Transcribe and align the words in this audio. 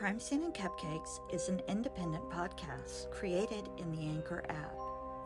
Crime 0.00 0.18
Scene 0.18 0.44
and 0.44 0.54
Cupcakes 0.54 1.20
is 1.30 1.50
an 1.50 1.60
independent 1.68 2.24
podcast 2.30 3.10
created 3.10 3.68
in 3.76 3.92
the 3.92 4.00
Anchor 4.00 4.42
app, 4.48 4.78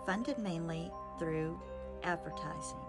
funded 0.04 0.36
mainly 0.36 0.90
through 1.16 1.60
advertising. 2.02 2.80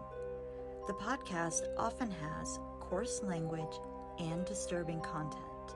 The 0.88 0.94
podcast 0.94 1.68
often 1.78 2.10
has 2.10 2.60
coarse 2.80 3.22
language 3.22 3.80
and 4.18 4.44
disturbing 4.46 5.00
content. 5.02 5.76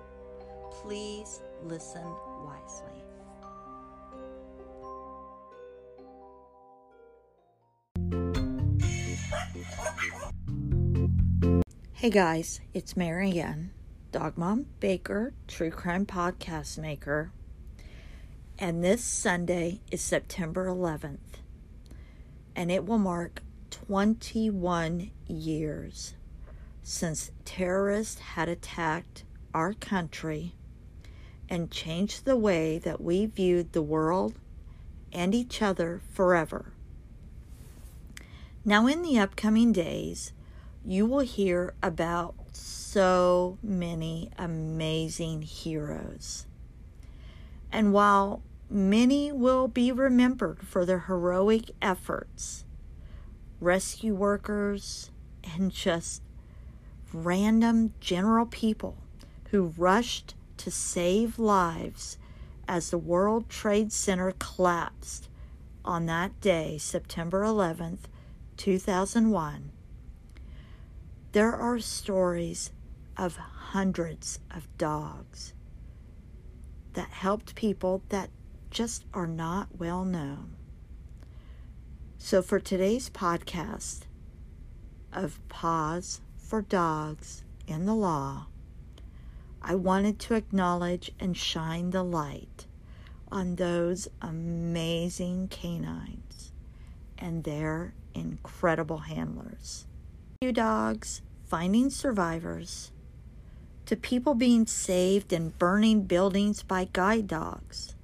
Please 0.71 1.43
listen 1.61 2.11
wisely. 2.43 3.03
Hey 11.93 12.09
guys, 12.09 12.61
it's 12.73 12.95
Maryanne, 12.95 13.69
Dog 14.11 14.39
Mom 14.39 14.65
Baker, 14.79 15.33
True 15.47 15.69
Crime 15.69 16.03
Podcast 16.03 16.79
Maker. 16.79 17.31
And 18.57 18.83
this 18.83 19.03
Sunday 19.03 19.81
is 19.91 20.01
September 20.01 20.65
11th. 20.65 21.37
And 22.55 22.71
it 22.71 22.87
will 22.87 22.97
mark 22.97 23.43
21 23.69 25.11
years 25.27 26.15
since 26.81 27.29
terrorists 27.45 28.19
had 28.19 28.49
attacked 28.49 29.25
our 29.53 29.73
country 29.73 30.55
and 31.47 31.69
changed 31.69 32.25
the 32.25 32.35
way 32.35 32.79
that 32.79 32.99
we 32.99 33.27
viewed 33.27 33.73
the 33.73 33.83
world 33.83 34.33
and 35.13 35.35
each 35.35 35.61
other 35.61 36.01
forever. 36.09 36.73
Now, 38.65 38.87
in 38.87 39.03
the 39.03 39.19
upcoming 39.19 39.71
days, 39.71 40.33
you 40.83 41.05
will 41.05 41.19
hear 41.19 41.75
about 41.83 42.33
so 42.91 43.59
many 43.61 44.31
amazing 44.35 45.43
heroes. 45.43 46.47
And 47.71 47.93
while 47.93 48.41
many 48.67 49.31
will 49.31 49.67
be 49.67 49.91
remembered 49.91 50.65
for 50.65 50.85
their 50.87 51.01
heroic 51.01 51.69
efforts, 51.83 52.65
rescue 53.61 54.15
workers, 54.15 55.11
and 55.43 55.71
just 55.71 56.23
random 57.13 57.93
general 57.99 58.47
people 58.47 58.97
who 59.51 59.73
rushed 59.77 60.33
to 60.57 60.71
save 60.71 61.37
lives 61.37 62.17
as 62.67 62.89
the 62.89 62.97
World 62.97 63.49
Trade 63.49 63.91
Center 63.91 64.33
collapsed 64.39 65.29
on 65.85 66.07
that 66.07 66.41
day, 66.41 66.79
September 66.79 67.43
11th, 67.43 68.09
2001. 68.57 69.71
There 71.33 71.55
are 71.55 71.77
stories 71.77 72.71
of 73.19 73.35
hundreds 73.35 74.39
of 74.49 74.65
dogs 74.77 75.53
that 76.93 77.09
helped 77.09 77.53
people 77.53 78.01
that 78.07 78.29
just 78.71 79.03
are 79.13 79.27
not 79.27 79.67
well 79.77 80.05
known. 80.05 80.55
So, 82.17 82.41
for 82.41 82.61
today's 82.61 83.09
podcast 83.09 84.03
of 85.11 85.45
Paws 85.49 86.21
for 86.37 86.61
Dogs 86.61 87.43
in 87.67 87.85
the 87.85 87.93
Law, 87.93 88.47
I 89.61 89.75
wanted 89.75 90.17
to 90.19 90.35
acknowledge 90.35 91.11
and 91.19 91.35
shine 91.35 91.89
the 91.89 92.03
light 92.03 92.67
on 93.29 93.55
those 93.55 94.07
amazing 94.21 95.49
canines 95.49 96.53
and 97.17 97.43
their 97.43 97.93
incredible 98.13 98.99
handlers. 98.99 99.87
You 100.39 100.53
dogs 100.53 101.21
finding 101.45 101.89
survivors 101.89 102.91
to 103.89 103.95
people 103.95 104.35
being 104.35 104.67
saved 104.67 105.33
in 105.33 105.49
burning 105.57 106.03
buildings 106.03 106.61
by 106.61 106.87
guide 106.93 107.27
dogs, 107.27 107.95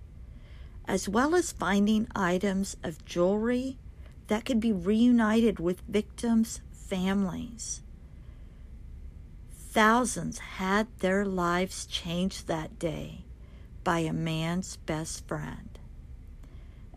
as 0.88 1.08
well 1.08 1.36
as 1.36 1.52
finding 1.52 2.08
items 2.16 2.76
of 2.84 3.06
jewelry 3.06 3.78
that 4.26 4.44
could 4.44 4.60
be 4.60 4.72
reunited 4.72 5.60
with 5.60 5.84
victims' 5.88 6.60
families. 6.72 7.84
Thousands 9.52 10.40
had 10.40 10.88
their 11.02 11.24
lives 11.24 11.86
changed 11.86 12.48
that 12.48 12.80
day 12.80 13.26
by 13.84 14.00
a 14.00 14.12
man's 14.12 14.78
best 14.88 15.28
friend. 15.28 15.78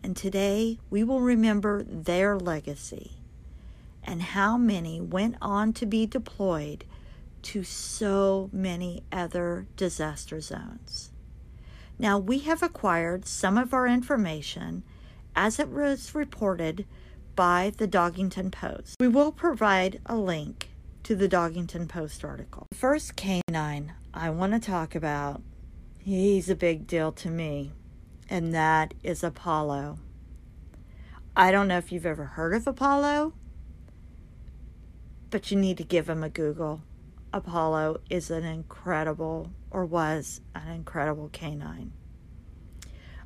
And 0.01 0.17
today 0.17 0.79
we 0.89 1.03
will 1.03 1.21
remember 1.21 1.83
their 1.83 2.39
legacy 2.39 3.11
and 4.03 4.23
how 4.23 4.57
many 4.57 4.99
went 4.99 5.35
on 5.43 5.73
to 5.73 5.85
be 5.85 6.07
deployed 6.07 6.85
to 7.43 7.63
so 7.63 8.49
many 8.51 9.03
other 9.11 9.67
disaster 9.75 10.41
zones. 10.41 11.11
Now, 11.97 12.17
we 12.17 12.39
have 12.39 12.63
acquired 12.63 13.25
some 13.25 13.57
of 13.57 13.73
our 13.73 13.87
information 13.87 14.83
as 15.35 15.59
it 15.59 15.69
was 15.69 16.15
reported 16.15 16.85
by 17.35 17.71
the 17.77 17.87
Dogington 17.87 18.51
Post. 18.51 18.95
We 18.99 19.07
will 19.07 19.31
provide 19.31 20.01
a 20.05 20.15
link 20.15 20.69
to 21.03 21.15
the 21.15 21.29
Dogington 21.29 21.87
Post 21.87 22.23
article. 22.23 22.67
The 22.71 22.77
first 22.77 23.15
canine 23.15 23.93
I 24.13 24.29
want 24.29 24.53
to 24.53 24.59
talk 24.59 24.95
about, 24.95 25.41
he's 25.99 26.49
a 26.49 26.55
big 26.55 26.87
deal 26.87 27.11
to 27.13 27.29
me, 27.29 27.71
and 28.29 28.53
that 28.53 28.93
is 29.03 29.23
Apollo. 29.23 29.99
I 31.35 31.51
don't 31.51 31.67
know 31.67 31.77
if 31.77 31.91
you've 31.91 32.05
ever 32.05 32.25
heard 32.25 32.53
of 32.53 32.67
Apollo, 32.67 33.33
but 35.29 35.51
you 35.51 35.57
need 35.57 35.77
to 35.77 35.83
give 35.83 36.09
him 36.09 36.23
a 36.23 36.29
Google. 36.29 36.81
Apollo 37.31 38.01
is 38.09 38.31
an 38.31 38.43
incredible, 38.43 39.51
or 39.69 39.85
was 39.85 40.41
an 40.55 40.71
incredible 40.71 41.29
canine. 41.29 41.91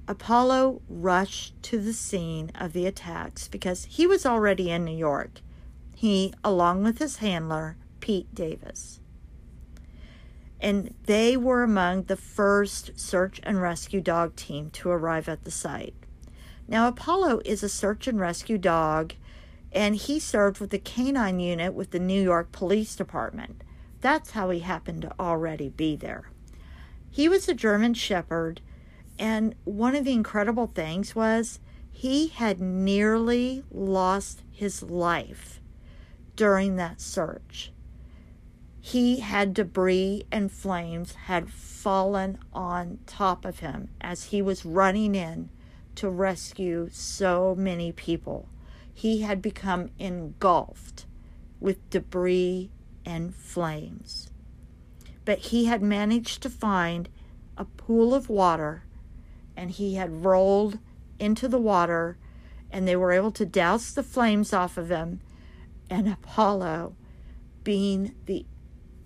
Apollo 0.07 0.81
rushed 0.89 1.61
to 1.63 1.79
the 1.79 1.93
scene 1.93 2.51
of 2.55 2.73
the 2.73 2.85
attacks 2.85 3.47
because 3.47 3.85
he 3.85 4.05
was 4.05 4.25
already 4.25 4.69
in 4.69 4.83
New 4.83 4.95
York. 4.95 5.39
He, 5.95 6.33
along 6.43 6.83
with 6.83 6.99
his 6.99 7.17
handler, 7.17 7.77
Pete 8.01 8.35
Davis. 8.35 8.99
And 10.59 10.93
they 11.05 11.37
were 11.37 11.63
among 11.63 12.03
the 12.03 12.17
first 12.17 12.99
search 12.99 13.39
and 13.43 13.61
rescue 13.61 14.01
dog 14.01 14.35
team 14.35 14.69
to 14.71 14.89
arrive 14.89 15.29
at 15.29 15.45
the 15.45 15.51
site. 15.51 15.95
Now, 16.67 16.89
Apollo 16.89 17.41
is 17.45 17.63
a 17.63 17.69
search 17.69 18.07
and 18.07 18.19
rescue 18.19 18.57
dog, 18.57 19.13
and 19.71 19.95
he 19.95 20.19
served 20.19 20.59
with 20.59 20.71
the 20.71 20.79
canine 20.79 21.39
unit 21.39 21.73
with 21.73 21.91
the 21.91 21.99
New 21.99 22.21
York 22.21 22.51
Police 22.51 22.95
Department. 22.95 23.63
That's 24.03 24.31
how 24.31 24.49
he 24.49 24.59
happened 24.59 25.03
to 25.03 25.13
already 25.17 25.69
be 25.69 25.95
there. 25.95 26.29
He 27.09 27.29
was 27.29 27.47
a 27.47 27.53
German 27.53 27.93
Shepherd 27.93 28.59
and 29.17 29.55
one 29.63 29.95
of 29.95 30.03
the 30.03 30.11
incredible 30.11 30.67
things 30.67 31.15
was 31.15 31.61
he 31.89 32.27
had 32.27 32.59
nearly 32.59 33.63
lost 33.71 34.41
his 34.51 34.83
life 34.83 35.61
during 36.35 36.75
that 36.75 36.99
search. 36.99 37.71
He 38.81 39.21
had 39.21 39.53
debris 39.53 40.25
and 40.29 40.51
flames 40.51 41.13
had 41.13 41.49
fallen 41.49 42.39
on 42.51 42.99
top 43.05 43.45
of 43.45 43.59
him 43.59 43.87
as 44.01 44.25
he 44.25 44.41
was 44.41 44.65
running 44.65 45.15
in 45.15 45.49
to 45.95 46.09
rescue 46.09 46.89
so 46.91 47.55
many 47.57 47.93
people. 47.93 48.49
He 48.93 49.21
had 49.21 49.41
become 49.41 49.91
engulfed 49.97 51.05
with 51.61 51.89
debris 51.89 52.69
and 53.05 53.33
flames. 53.35 54.29
But 55.25 55.39
he 55.39 55.65
had 55.65 55.81
managed 55.81 56.41
to 56.43 56.49
find 56.49 57.09
a 57.57 57.65
pool 57.65 58.13
of 58.13 58.29
water 58.29 58.83
and 59.55 59.71
he 59.71 59.95
had 59.95 60.25
rolled 60.25 60.79
into 61.19 61.47
the 61.47 61.59
water 61.59 62.17
and 62.71 62.87
they 62.87 62.95
were 62.95 63.11
able 63.11 63.31
to 63.31 63.45
douse 63.45 63.93
the 63.93 64.03
flames 64.03 64.51
off 64.51 64.77
of 64.77 64.89
him. 64.89 65.21
And 65.89 66.09
Apollo, 66.09 66.95
being 67.63 68.15
the 68.25 68.45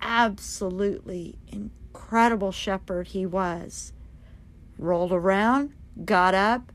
absolutely 0.02 1.38
incredible 1.48 2.52
shepherd 2.52 3.10
he 3.10 3.26
was, 3.26 3.92
rolled 4.78 5.12
around, 5.12 5.74
got 6.06 6.34
up, 6.34 6.72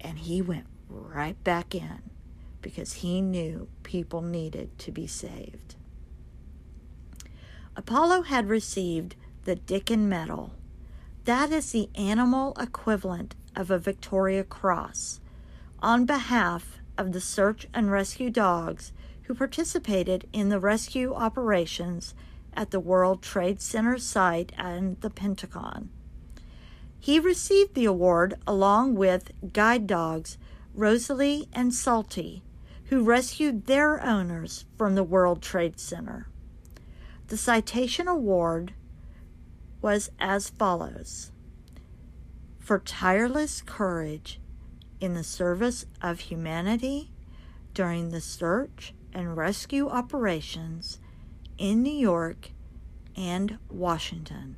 and 0.00 0.18
he 0.18 0.42
went 0.42 0.66
right 0.88 1.42
back 1.44 1.74
in 1.74 2.02
because 2.62 2.94
he 2.94 3.20
knew 3.20 3.68
people 3.82 4.22
needed 4.22 4.76
to 4.78 4.90
be 4.90 5.06
saved. 5.06 5.76
Apollo 7.76 8.22
had 8.22 8.48
received 8.48 9.16
the 9.44 9.56
Dickin 9.56 10.08
Medal 10.08 10.52
that 11.24 11.50
is 11.50 11.72
the 11.72 11.88
animal 11.94 12.54
equivalent 12.60 13.34
of 13.56 13.70
a 13.70 13.78
Victoria 13.78 14.44
Cross 14.44 15.20
on 15.80 16.04
behalf 16.04 16.78
of 16.98 17.12
the 17.12 17.20
search 17.20 17.66
and 17.72 17.90
rescue 17.90 18.28
dogs 18.28 18.92
who 19.22 19.34
participated 19.34 20.28
in 20.32 20.50
the 20.50 20.60
rescue 20.60 21.14
operations 21.14 22.14
at 22.52 22.70
the 22.70 22.80
World 22.80 23.22
Trade 23.22 23.60
Center 23.60 23.96
site 23.96 24.52
and 24.58 25.00
the 25.00 25.08
Pentagon. 25.08 25.88
He 27.00 27.18
received 27.18 27.74
the 27.74 27.86
award 27.86 28.34
along 28.46 28.96
with 28.96 29.32
guide 29.52 29.86
dogs 29.86 30.36
Rosalie 30.74 31.48
and 31.52 31.72
Salty, 31.72 32.42
who 32.86 33.02
rescued 33.02 33.66
their 33.66 34.02
owners 34.02 34.66
from 34.76 34.94
the 34.94 35.04
World 35.04 35.40
Trade 35.40 35.80
Center. 35.80 36.28
The 37.28 37.36
citation 37.36 38.06
award 38.06 38.74
was 39.80 40.10
as 40.18 40.50
follows 40.50 41.32
for 42.58 42.78
tireless 42.78 43.62
courage 43.62 44.40
in 45.00 45.14
the 45.14 45.24
service 45.24 45.86
of 46.00 46.20
humanity 46.20 47.10
during 47.74 48.10
the 48.10 48.20
search 48.20 48.94
and 49.12 49.36
rescue 49.36 49.88
operations 49.88 50.98
in 51.58 51.82
New 51.82 51.92
York 51.92 52.50
and 53.16 53.58
Washington 53.68 54.56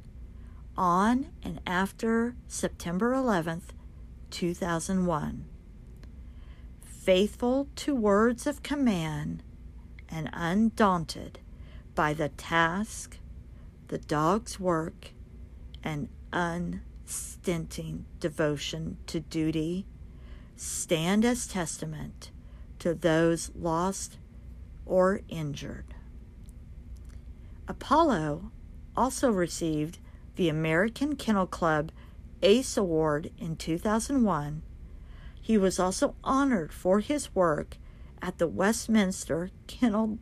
on 0.76 1.28
and 1.42 1.60
after 1.66 2.34
September 2.48 3.12
11th, 3.12 3.70
2001. 4.30 5.44
Faithful 6.84 7.68
to 7.76 7.94
words 7.94 8.46
of 8.46 8.62
command 8.62 9.42
and 10.08 10.28
undaunted 10.32 11.38
by 11.96 12.14
the 12.14 12.28
task, 12.28 13.18
the 13.88 13.98
dog's 13.98 14.60
work, 14.60 15.08
and 15.82 16.08
unstinting 16.32 18.04
devotion 18.20 18.98
to 19.08 19.18
duty, 19.18 19.86
stand 20.54 21.24
as 21.24 21.48
testament 21.48 22.30
to 22.78 22.94
those 22.94 23.50
lost 23.56 24.18
or 24.84 25.22
injured. 25.28 25.94
Apollo 27.66 28.52
also 28.96 29.32
received 29.32 29.98
the 30.36 30.48
American 30.48 31.16
Kennel 31.16 31.48
Club 31.48 31.90
ACE 32.42 32.76
Award 32.76 33.32
in 33.38 33.56
2001. 33.56 34.62
He 35.40 35.58
was 35.58 35.80
also 35.80 36.14
honored 36.22 36.72
for 36.72 37.00
his 37.00 37.34
work 37.34 37.78
at 38.22 38.38
the 38.38 38.46
Westminster 38.46 39.50
Kennel 39.66 40.18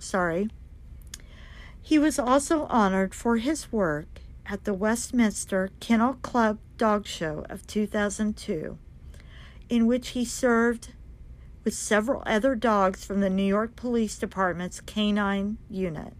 sorry. 0.00 0.48
He 1.82 1.98
was 1.98 2.18
also 2.18 2.66
honored 2.66 3.14
for 3.14 3.38
his 3.38 3.72
work 3.72 4.20
at 4.46 4.64
the 4.64 4.74
Westminster 4.74 5.70
Kennel 5.80 6.14
Club 6.14 6.58
Dog 6.76 7.06
Show 7.06 7.44
of 7.48 7.66
2002, 7.66 8.78
in 9.68 9.86
which 9.86 10.08
he 10.08 10.24
served 10.24 10.92
with 11.64 11.74
several 11.74 12.22
other 12.26 12.54
dogs 12.54 13.04
from 13.04 13.20
the 13.20 13.30
New 13.30 13.44
York 13.44 13.76
Police 13.76 14.18
Department's 14.18 14.80
canine 14.80 15.58
unit. 15.68 16.14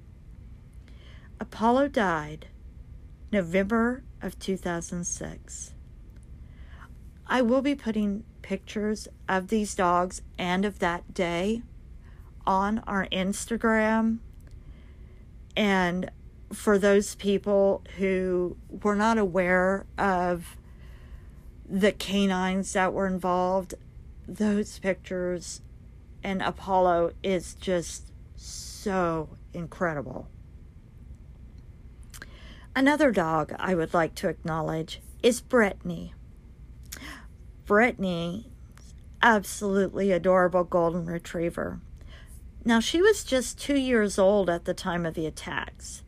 Apollo 1.38 1.88
died 1.88 2.46
November 3.32 4.04
of 4.20 4.38
2006. 4.38 5.74
I 7.26 7.42
will 7.42 7.62
be 7.62 7.74
putting 7.74 8.24
pictures 8.42 9.08
of 9.28 9.48
these 9.48 9.74
dogs 9.74 10.20
and 10.36 10.64
of 10.64 10.80
that 10.80 11.14
day 11.14 11.62
on 12.46 12.80
our 12.80 13.06
Instagram. 13.06 14.18
And 15.56 16.10
for 16.52 16.78
those 16.78 17.14
people 17.14 17.82
who 17.98 18.56
were 18.82 18.96
not 18.96 19.18
aware 19.18 19.86
of 19.98 20.56
the 21.68 21.92
canines 21.92 22.72
that 22.72 22.92
were 22.92 23.06
involved, 23.06 23.74
those 24.26 24.78
pictures 24.78 25.60
and 26.22 26.42
Apollo 26.42 27.12
is 27.22 27.54
just 27.54 28.12
so 28.36 29.28
incredible. 29.52 30.28
Another 32.74 33.10
dog 33.10 33.54
I 33.58 33.74
would 33.74 33.94
like 33.94 34.14
to 34.16 34.28
acknowledge 34.28 35.00
is 35.22 35.40
Bretagne. 35.40 36.12
Bretagne, 37.66 38.44
absolutely 39.22 40.12
adorable 40.12 40.64
golden 40.64 41.06
retriever. 41.06 41.80
Now, 42.64 42.78
she 42.78 43.00
was 43.00 43.24
just 43.24 43.58
two 43.58 43.76
years 43.76 44.18
old 44.18 44.50
at 44.50 44.66
the 44.66 44.74
time 44.74 45.06
of 45.06 45.14
the 45.14 45.26
attacks. 45.26 46.02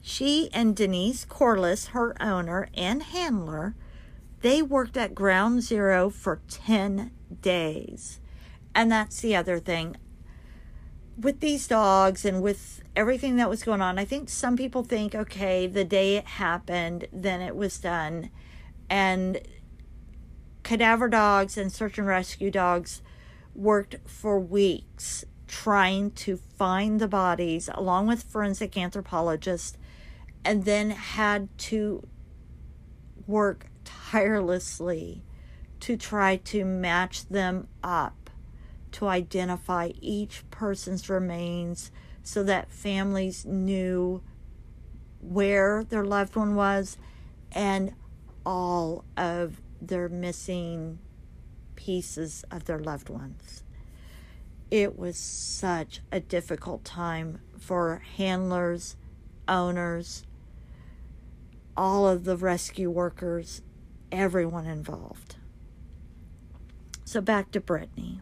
She 0.00 0.48
and 0.52 0.76
Denise 0.76 1.24
Corliss, 1.24 1.88
her 1.88 2.14
owner 2.22 2.68
and 2.74 3.02
handler, 3.02 3.74
they 4.40 4.62
worked 4.62 4.96
at 4.96 5.16
ground 5.16 5.62
zero 5.62 6.08
for 6.08 6.42
10 6.48 7.10
days. 7.40 8.20
And 8.72 8.92
that's 8.92 9.20
the 9.20 9.34
other 9.34 9.58
thing. 9.58 9.96
With 11.18 11.40
these 11.40 11.66
dogs 11.66 12.24
and 12.24 12.40
with 12.40 12.82
everything 12.94 13.36
that 13.36 13.50
was 13.50 13.64
going 13.64 13.80
on, 13.80 13.98
I 13.98 14.04
think 14.04 14.28
some 14.28 14.56
people 14.56 14.84
think, 14.84 15.14
okay, 15.14 15.66
the 15.66 15.84
day 15.84 16.16
it 16.16 16.26
happened, 16.26 17.08
then 17.12 17.40
it 17.40 17.56
was 17.56 17.78
done. 17.78 18.30
And 18.88 19.40
cadaver 20.62 21.08
dogs 21.08 21.58
and 21.58 21.72
search 21.72 21.98
and 21.98 22.06
rescue 22.06 22.52
dogs 22.52 23.02
worked 23.54 23.96
for 24.06 24.38
weeks 24.38 25.24
trying 25.46 26.10
to 26.10 26.36
find 26.36 27.00
the 27.00 27.08
bodies 27.08 27.68
along 27.72 28.06
with 28.06 28.22
forensic 28.22 28.76
anthropologists 28.76 29.78
and 30.44 30.64
then 30.64 30.90
had 30.90 31.48
to 31.58 32.06
work 33.26 33.66
tirelessly 33.84 35.22
to 35.80 35.96
try 35.96 36.36
to 36.36 36.64
match 36.64 37.28
them 37.28 37.68
up 37.82 38.30
to 38.92 39.06
identify 39.06 39.90
each 40.00 40.48
person's 40.50 41.10
remains 41.10 41.90
so 42.22 42.42
that 42.42 42.70
families 42.70 43.44
knew 43.44 44.22
where 45.20 45.84
their 45.84 46.04
loved 46.04 46.34
one 46.34 46.54
was 46.54 46.96
and 47.52 47.92
all 48.44 49.04
of 49.16 49.60
their 49.82 50.08
missing 50.08 50.98
pieces 51.74 52.44
of 52.50 52.64
their 52.64 52.78
loved 52.78 53.08
ones. 53.08 53.62
It 54.70 54.98
was 54.98 55.16
such 55.16 56.00
a 56.10 56.18
difficult 56.18 56.84
time 56.84 57.40
for 57.56 58.02
handlers, 58.16 58.96
owners, 59.46 60.24
all 61.76 62.08
of 62.08 62.24
the 62.24 62.36
rescue 62.36 62.90
workers, 62.90 63.62
everyone 64.10 64.66
involved. 64.66 65.36
So 67.04 67.20
back 67.20 67.52
to 67.52 67.60
Bretagne. 67.60 68.20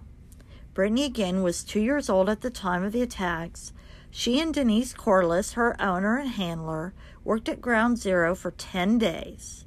Bretagne 0.75 1.05
again 1.05 1.43
was 1.43 1.65
two 1.65 1.81
years 1.81 2.11
old 2.11 2.29
at 2.29 2.43
the 2.43 2.51
time 2.51 2.85
of 2.85 2.93
the 2.93 3.01
attacks. 3.01 3.73
She 4.11 4.39
and 4.39 4.53
Denise 4.53 4.93
Corliss, 4.93 5.53
her 5.55 5.81
owner 5.81 6.19
and 6.19 6.31
handler, 6.31 6.93
worked 7.25 7.49
at 7.49 7.63
Ground 7.63 7.97
Zero 7.97 8.35
for 8.35 8.51
10 8.51 8.99
days. 8.99 9.65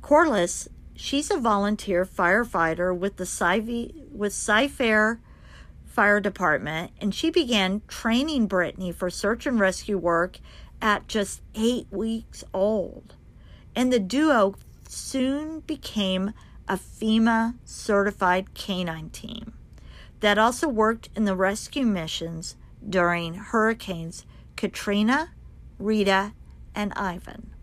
Corliss, 0.00 0.68
she's 0.94 1.30
a 1.30 1.38
volunteer 1.38 2.06
firefighter 2.06 2.96
with 2.96 3.16
the 3.16 3.26
Cy 3.26 3.90
with 4.10 4.32
Cy-Fair 4.32 5.20
Fire 5.96 6.20
Department, 6.20 6.92
and 7.00 7.14
she 7.14 7.30
began 7.30 7.80
training 7.88 8.46
Bretagne 8.46 8.92
for 8.92 9.08
search 9.08 9.46
and 9.46 9.58
rescue 9.58 9.96
work 9.96 10.40
at 10.82 11.08
just 11.08 11.40
eight 11.54 11.86
weeks 11.90 12.44
old. 12.52 13.14
And 13.74 13.90
the 13.90 13.98
duo 13.98 14.56
soon 14.86 15.60
became 15.60 16.34
a 16.68 16.76
FEMA 16.76 17.54
certified 17.64 18.52
canine 18.52 19.08
team 19.08 19.54
that 20.20 20.36
also 20.36 20.68
worked 20.68 21.08
in 21.16 21.24
the 21.24 21.34
rescue 21.34 21.86
missions 21.86 22.56
during 22.86 23.32
hurricanes 23.32 24.26
Katrina, 24.54 25.30
Rita, 25.78 26.34
and 26.74 26.92
Ivan. 26.94 27.54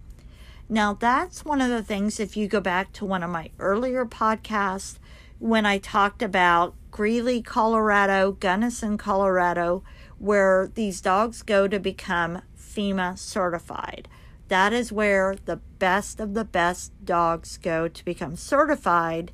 Now, 0.68 0.96
that's 0.96 1.46
one 1.46 1.62
of 1.62 1.70
the 1.70 1.84
things, 1.84 2.20
if 2.20 2.36
you 2.36 2.48
go 2.48 2.60
back 2.60 2.94
to 2.94 3.06
one 3.06 3.22
of 3.22 3.30
my 3.30 3.52
earlier 3.60 4.06
podcasts 4.06 4.98
when 5.38 5.68
I 5.68 5.78
talked 5.78 6.24
about 6.24 6.74
Greeley, 6.94 7.42
Colorado, 7.42 8.34
Gunnison, 8.34 9.00
Colorado, 9.00 9.84
where 10.20 10.70
these 10.76 11.02
dogs 11.02 11.42
go 11.42 11.68
to 11.68 11.80
become 11.80 12.44
FEMA 12.56 13.18
certified. 13.18 14.08
That 14.48 14.74
is 14.74 14.92
where 14.92 15.36
the 15.46 15.56
best 15.56 16.20
of 16.20 16.36
the 16.36 16.46
best 16.46 16.92
dogs 17.04 17.58
go 17.58 17.88
to 17.88 18.06
become 18.06 18.36
certified, 18.36 19.32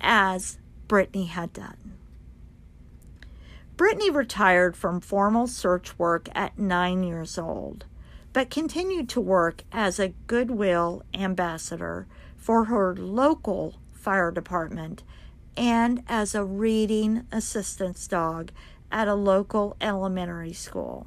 as 0.00 0.56
Bretagne 0.88 1.26
had 1.26 1.52
done. 1.52 1.98
Bretagne 3.76 4.08
retired 4.08 4.74
from 4.74 5.02
formal 5.02 5.46
search 5.46 5.98
work 5.98 6.30
at 6.34 6.58
nine 6.58 7.02
years 7.02 7.36
old, 7.36 7.84
but 8.32 8.48
continued 8.48 9.10
to 9.10 9.20
work 9.20 9.64
as 9.70 10.00
a 10.00 10.14
goodwill 10.26 11.02
ambassador 11.12 12.06
for 12.38 12.64
her 12.64 12.96
local 12.96 13.74
fire 13.92 14.30
department 14.30 15.02
and 15.56 16.02
as 16.08 16.34
a 16.34 16.44
reading 16.44 17.26
assistance 17.32 18.06
dog 18.06 18.50
at 18.90 19.08
a 19.08 19.14
local 19.14 19.76
elementary 19.80 20.52
school. 20.52 21.06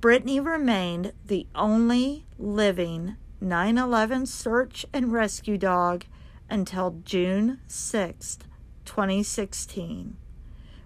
Bretagne 0.00 0.40
remained 0.40 1.12
the 1.24 1.46
only 1.54 2.26
living 2.38 3.16
9 3.40 3.78
11 3.78 4.26
search 4.26 4.86
and 4.92 5.12
rescue 5.12 5.58
dog 5.58 6.04
until 6.50 7.00
June 7.04 7.60
6, 7.66 8.38
2016, 8.84 10.16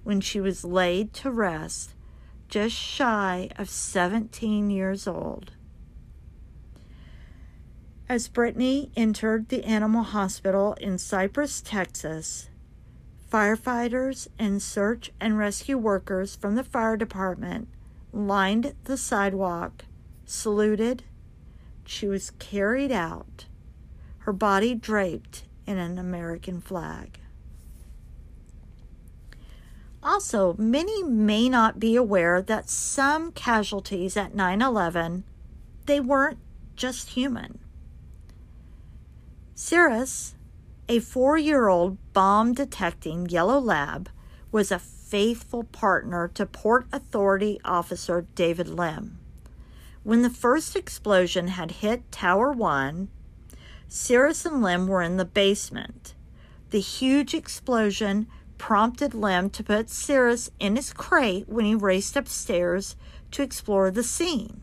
when 0.03 0.21
she 0.21 0.41
was 0.41 0.65
laid 0.65 1.13
to 1.13 1.31
rest 1.31 1.95
just 2.53 2.77
shy 2.77 3.49
of 3.57 3.71
17 3.71 4.69
years 4.69 5.07
old. 5.07 5.53
As 8.13 8.29
Bretagne 8.29 8.91
entered 8.95 9.49
the 9.49 9.65
animal 9.65 10.03
hospital 10.03 10.75
in 10.75 10.99
Cypress, 10.99 11.63
Texas, 11.63 12.51
firefighters 13.33 14.29
and 14.39 14.61
search 14.61 15.11
and 15.19 15.39
rescue 15.39 15.79
workers 15.79 16.37
from 16.37 16.55
the 16.55 16.63
fire 16.63 16.99
department 16.99 17.69
lined 18.13 18.75
the 18.85 18.99
sidewalk, 18.99 19.87
saluted. 20.27 21.05
She 21.87 22.07
was 22.07 22.33
carried 22.33 22.93
out. 22.93 23.47
her 24.19 24.35
body 24.35 24.75
draped 24.75 25.45
in 25.67 25.79
an 25.79 25.99
American 25.99 26.61
flag. 26.61 27.19
Also, 30.03 30.55
many 30.59 31.03
may 31.03 31.49
not 31.49 31.81
be 31.81 31.97
aware 31.97 32.43
that 32.43 32.69
some 32.69 33.33
casualties 33.33 34.19
at 34.19 34.35
9/11 34.35 35.25
they 35.87 35.99
weren't 35.99 36.37
just 36.77 37.09
human. 37.09 37.62
Sirius, 39.55 40.35
a 40.89 41.01
4-year-old 41.01 41.99
bomb 42.15 42.55
detecting 42.55 43.29
yellow 43.29 43.59
lab, 43.59 44.09
was 44.51 44.73
a 44.73 44.79
faithful 44.79 45.65
partner 45.65 46.27
to 46.29 46.47
Port 46.47 46.87
Authority 46.91 47.61
officer 47.63 48.27
David 48.35 48.67
Lim. 48.67 49.19
When 50.05 50.23
the 50.23 50.31
first 50.31 50.75
explosion 50.75 51.49
had 51.49 51.71
hit 51.71 52.11
Tower 52.11 52.51
1, 52.51 53.09
Sirius 53.89 54.47
and 54.47 54.63
Lim 54.63 54.87
were 54.87 55.03
in 55.03 55.19
the 55.19 55.27
basement. 55.27 56.15
The 56.71 56.81
huge 56.81 57.35
explosion 57.35 58.29
prompted 58.57 59.13
Lim 59.13 59.51
to 59.51 59.63
put 59.63 59.91
Sirius 59.91 60.51
in 60.59 60.77
his 60.77 60.95
crate 60.95 61.47
when 61.47 61.67
he 61.67 61.75
raced 61.75 62.17
upstairs 62.17 62.97
to 63.33 63.43
explore 63.43 63.91
the 63.91 64.03
scene. 64.03 64.63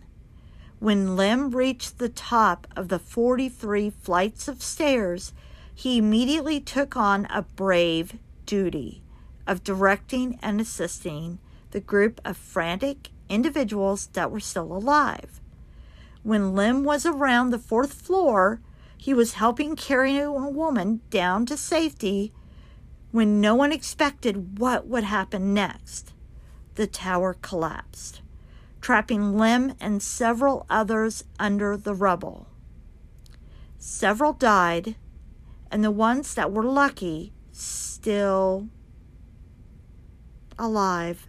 When 0.79 1.17
Lim 1.17 1.51
reached 1.51 1.97
the 1.97 2.07
top 2.07 2.65
of 2.73 2.87
the 2.87 2.99
43 2.99 3.89
flights 3.89 4.47
of 4.47 4.63
stairs, 4.63 5.33
he 5.75 5.97
immediately 5.97 6.61
took 6.61 6.95
on 6.95 7.25
a 7.25 7.41
brave 7.41 8.17
duty 8.45 9.03
of 9.45 9.63
directing 9.63 10.39
and 10.41 10.61
assisting 10.61 11.39
the 11.71 11.81
group 11.81 12.21
of 12.23 12.37
frantic 12.37 13.09
individuals 13.27 14.07
that 14.13 14.31
were 14.31 14.39
still 14.39 14.71
alive. 14.71 15.41
When 16.23 16.55
Lim 16.55 16.85
was 16.85 17.05
around 17.05 17.49
the 17.49 17.59
fourth 17.59 17.93
floor, 17.93 18.61
he 18.97 19.13
was 19.13 19.33
helping 19.33 19.75
carry 19.75 20.17
a 20.17 20.31
woman 20.31 21.01
down 21.09 21.45
to 21.47 21.57
safety 21.57 22.31
when 23.11 23.41
no 23.41 23.53
one 23.53 23.73
expected 23.73 24.59
what 24.59 24.87
would 24.87 25.03
happen 25.03 25.53
next. 25.53 26.13
The 26.75 26.87
tower 26.87 27.35
collapsed, 27.41 28.21
trapping 28.81 29.37
Lim 29.37 29.73
and 29.79 30.01
several 30.01 30.65
others 30.69 31.23
under 31.39 31.75
the 31.75 31.93
rubble. 31.93 32.47
Several 33.77 34.33
died, 34.33 34.95
and 35.71 35.83
the 35.83 35.91
ones 35.91 36.33
that 36.33 36.51
were 36.51 36.63
lucky 36.63 37.33
still 37.51 38.67
alive 40.57 41.27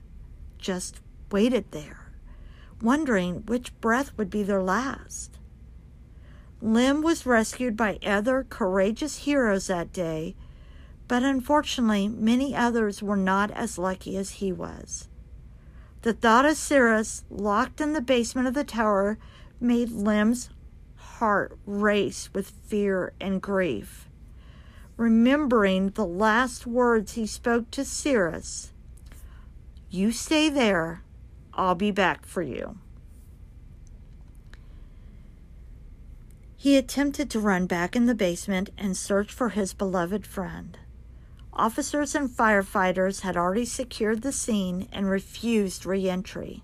just 0.59 1.01
waited 1.31 1.71
there, 1.71 2.13
wondering 2.83 3.45
which 3.47 3.79
breath 3.81 4.17
would 4.17 4.31
be 4.31 4.43
their 4.43 4.63
last. 4.63 5.39
Lim 6.61 7.03
was 7.03 7.25
rescued 7.25 7.77
by 7.77 7.99
other 8.05 8.47
courageous 8.49 9.19
heroes 9.19 9.69
that 9.69 9.93
day, 9.93 10.35
but 11.09 11.23
unfortunately, 11.23 12.07
many 12.07 12.55
others 12.55 13.03
were 13.03 13.17
not 13.17 13.51
as 13.53 13.79
lucky 13.79 14.17
as 14.17 14.31
he 14.33 14.53
was. 14.53 15.09
The 16.03 16.15
thought 16.15 16.47
of 16.47 16.57
Sirius 16.57 17.25
locked 17.29 17.81
in 17.81 17.93
the 17.93 18.01
basement 18.01 18.49
of 18.49 18.55
the 18.55 18.65
tower 18.65 19.19
made 19.61 19.91
Lim's 19.91 20.49
heart 20.97 21.59
race 21.67 22.31
with 22.33 22.49
fear 22.49 23.13
and 23.21 23.43
grief. 23.43 24.09
Remembering 24.97 25.91
the 25.91 26.07
last 26.07 26.67
words 26.67 27.13
he 27.13 27.27
spoke 27.27 27.71
to 27.73 27.85
Sirius, 27.85 28.73
You 29.91 30.11
stay 30.11 30.49
there, 30.49 31.03
I'll 31.53 31.75
be 31.75 31.91
back 31.91 32.25
for 32.25 32.41
you. 32.41 32.79
He 36.57 36.77
attempted 36.77 37.29
to 37.31 37.41
run 37.41 37.67
back 37.67 37.95
in 37.95 38.07
the 38.07 38.15
basement 38.15 38.71
and 38.79 38.97
search 38.97 39.33
for 39.33 39.51
his 39.51 39.75
beloved 39.75 40.27
friend. 40.27 40.79
Officers 41.61 42.15
and 42.15 42.31
firefighters 42.31 43.21
had 43.21 43.37
already 43.37 43.67
secured 43.67 44.23
the 44.23 44.33
scene 44.33 44.89
and 44.93 45.11
refused 45.11 45.85
re 45.85 46.09
entry. 46.09 46.63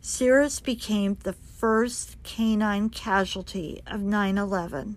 Sirius 0.00 0.58
became 0.58 1.16
the 1.22 1.32
first 1.32 2.20
canine 2.24 2.90
casualty 2.90 3.82
of 3.86 4.00
9 4.00 4.36
11. 4.36 4.96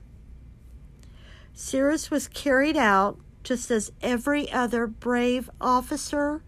Sirius 1.54 2.10
was 2.10 2.28
carried 2.28 2.76
out 2.76 3.20
just 3.44 3.70
as 3.70 3.92
every 4.02 4.52
other 4.52 4.88
brave 4.88 5.48
officer 5.62 6.42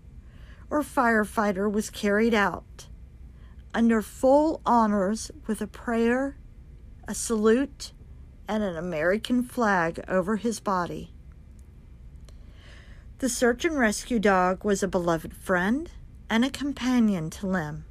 or 0.72 0.82
firefighter 0.82 1.72
was 1.72 1.92
carried 1.92 2.34
out, 2.34 2.88
under 3.76 4.02
full 4.02 4.60
honors 4.66 5.30
with 5.46 5.62
a 5.62 5.68
prayer 5.68 6.36
a 7.08 7.14
salute, 7.14 7.94
and 8.48 8.64
an 8.64 8.76
American 8.76 9.44
flag 9.44 10.04
over 10.08 10.38
his 10.38 10.60
body. 10.60 11.14
The 13.20 13.28
search 13.28 13.66
and 13.66 13.78
rescue 13.78 14.18
dog 14.18 14.64
was 14.64 14.82
a 14.82 14.88
beloved 14.88 15.34
friend 15.34 15.92
and 16.30 16.46
a 16.46 16.50
companion 16.50 17.30
to 17.32 17.48
Lim. 17.48 17.84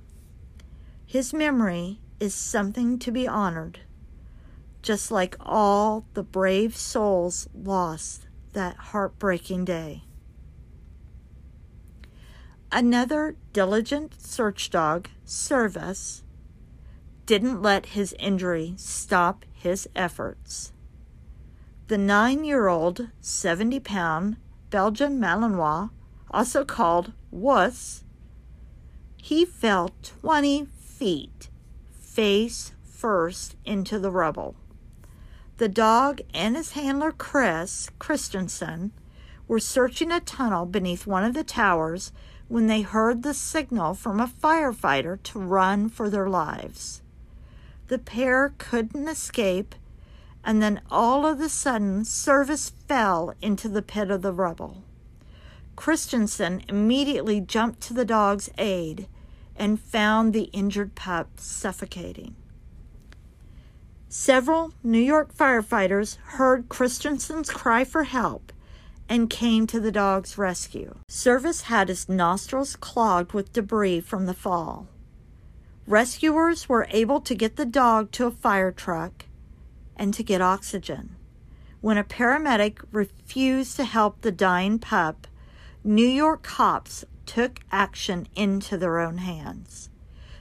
His 1.04 1.34
memory 1.34 2.00
is 2.18 2.34
something 2.34 2.98
to 3.00 3.12
be 3.12 3.28
honored, 3.28 3.80
just 4.80 5.10
like 5.10 5.36
all 5.38 6.06
the 6.14 6.22
brave 6.22 6.74
souls 6.78 7.46
lost 7.54 8.26
that 8.54 8.76
heartbreaking 8.76 9.66
day. 9.66 10.04
Another 12.72 13.36
diligent 13.52 14.18
search 14.22 14.70
dog, 14.70 15.10
Servus, 15.26 16.22
didn't 17.26 17.60
let 17.60 17.86
his 17.86 18.14
injury 18.18 18.72
stop 18.78 19.44
his 19.52 19.86
efforts. 19.94 20.72
The 21.88 21.98
nine 21.98 22.44
year 22.44 22.68
old, 22.68 23.08
70 23.20 23.80
pound 23.80 24.36
Belgian 24.70 25.18
Malinois, 25.18 25.90
also 26.30 26.64
called 26.64 27.12
Wuss, 27.30 28.04
he 29.16 29.44
fell 29.44 29.90
20 30.02 30.66
feet 30.76 31.48
face 32.00 32.72
first 32.82 33.56
into 33.64 33.98
the 33.98 34.10
rubble. 34.10 34.56
The 35.58 35.68
dog 35.68 36.20
and 36.34 36.56
his 36.56 36.72
handler, 36.72 37.12
Chris 37.12 37.90
Christensen, 37.98 38.92
were 39.46 39.60
searching 39.60 40.12
a 40.12 40.20
tunnel 40.20 40.66
beneath 40.66 41.06
one 41.06 41.24
of 41.24 41.34
the 41.34 41.44
towers 41.44 42.12
when 42.48 42.66
they 42.66 42.82
heard 42.82 43.22
the 43.22 43.34
signal 43.34 43.94
from 43.94 44.20
a 44.20 44.26
firefighter 44.26 45.22
to 45.22 45.38
run 45.38 45.88
for 45.88 46.08
their 46.08 46.28
lives. 46.28 47.02
The 47.88 47.98
pair 47.98 48.54
couldn't 48.58 49.08
escape, 49.08 49.74
and 50.44 50.62
then 50.62 50.80
all 50.90 51.26
of 51.26 51.40
a 51.40 51.48
sudden, 51.48 52.04
Servus 52.04 52.70
fell 52.70 53.34
into 53.42 53.68
the 53.68 53.82
pit 53.82 54.10
of 54.10 54.22
the 54.22 54.32
rubble. 54.32 54.82
Christensen 55.76 56.62
immediately 56.68 57.40
jumped 57.40 57.80
to 57.82 57.94
the 57.94 58.04
dog's 58.04 58.50
aid 58.58 59.06
and 59.54 59.80
found 59.80 60.32
the 60.32 60.50
injured 60.52 60.94
pup 60.94 61.28
suffocating. 61.36 62.34
Several 64.08 64.72
New 64.82 64.98
York 64.98 65.34
firefighters 65.34 66.16
heard 66.16 66.68
Christensen's 66.68 67.50
cry 67.50 67.84
for 67.84 68.04
help 68.04 68.52
and 69.08 69.30
came 69.30 69.66
to 69.66 69.80
the 69.80 69.92
dog's 69.92 70.38
rescue. 70.38 70.94
Servus 71.08 71.62
had 71.62 71.88
his 71.88 72.08
nostrils 72.08 72.74
clogged 72.76 73.32
with 73.32 73.52
debris 73.52 74.00
from 74.00 74.26
the 74.26 74.34
fall. 74.34 74.88
Rescuers 75.86 76.68
were 76.68 76.86
able 76.90 77.20
to 77.20 77.34
get 77.34 77.56
the 77.56 77.64
dog 77.64 78.10
to 78.12 78.26
a 78.26 78.30
fire 78.30 78.72
truck 78.72 79.26
and 79.98 80.14
to 80.14 80.22
get 80.22 80.40
oxygen. 80.40 81.16
When 81.80 81.98
a 81.98 82.04
paramedic 82.04 82.78
refused 82.92 83.76
to 83.76 83.84
help 83.84 84.20
the 84.20 84.32
dying 84.32 84.78
pup, 84.78 85.26
New 85.84 86.06
York 86.06 86.42
cops 86.42 87.04
took 87.26 87.60
action 87.70 88.26
into 88.34 88.78
their 88.78 88.98
own 88.98 89.18
hands. 89.18 89.90